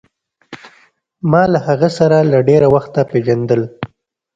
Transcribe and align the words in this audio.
ما 1.31 1.43
له 1.53 1.59
هغه 1.67 1.89
سره 1.97 2.17
له 2.31 2.39
ډېره 2.49 2.67
وخته 2.75 3.01
پېژندل. 3.11 3.61